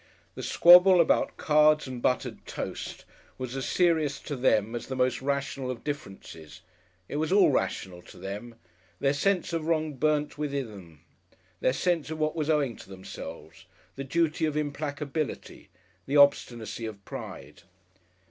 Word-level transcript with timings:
The 0.33 0.41
squabble 0.41 0.99
about 0.99 1.37
cards 1.37 1.85
and 1.85 2.01
buttered 2.01 2.43
toast 2.47 3.05
was 3.37 3.55
as 3.55 3.67
serious 3.69 4.19
to 4.21 4.35
them 4.35 4.73
as 4.73 4.87
the 4.87 4.95
most 4.95 5.21
rational 5.21 5.69
of 5.69 5.83
differences. 5.83 6.61
It 7.07 7.17
was 7.17 7.31
all 7.31 7.51
rational 7.51 8.01
to 8.01 8.17
them. 8.17 8.55
Their 8.99 9.13
sense 9.13 9.53
of 9.53 9.67
wrong 9.67 9.93
burnt 9.93 10.39
within 10.39 10.71
them; 10.71 11.01
their 11.59 11.71
sense 11.73 12.09
of 12.09 12.17
what 12.17 12.35
was 12.35 12.49
owing 12.49 12.75
to 12.77 12.89
themselves, 12.89 13.65
the 13.95 14.03
duty 14.03 14.45
of 14.45 14.57
implacability, 14.57 15.69
the 16.07 16.17
obstinacy 16.17 16.87
of 16.87 17.05
pride. 17.05 17.61